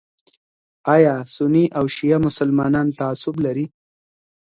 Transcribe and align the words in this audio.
ایا 0.95 1.15
سني 1.35 1.65
او 1.77 1.85
شیعه 1.95 2.17
مسلمانان 2.27 2.87
تعصب 2.99 3.35
لري؟ 3.45 3.65